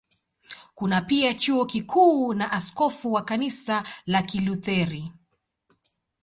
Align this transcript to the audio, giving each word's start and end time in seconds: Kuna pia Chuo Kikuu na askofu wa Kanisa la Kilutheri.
Kuna 0.75 1.01
pia 1.01 1.33
Chuo 1.33 1.65
Kikuu 1.65 2.33
na 2.33 2.51
askofu 2.51 3.13
wa 3.13 3.21
Kanisa 3.25 3.83
la 4.05 4.21
Kilutheri. 4.21 5.13